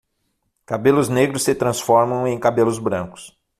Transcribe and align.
Cabelos 0.65 1.09
negros 1.09 1.43
se 1.43 1.53
transformam 1.53 2.25
em 2.25 2.39
cabelos 2.39 2.79
brancos 2.79 3.37